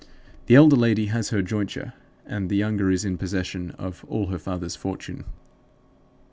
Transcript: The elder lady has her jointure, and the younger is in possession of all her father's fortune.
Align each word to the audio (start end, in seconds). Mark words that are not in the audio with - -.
The 0.47 0.55
elder 0.55 0.75
lady 0.75 1.05
has 1.13 1.29
her 1.29 1.43
jointure, 1.43 1.93
and 2.25 2.49
the 2.49 2.55
younger 2.55 2.89
is 2.89 3.05
in 3.05 3.19
possession 3.19 3.69
of 3.77 4.03
all 4.09 4.25
her 4.29 4.39
father's 4.39 4.75
fortune. 4.75 5.25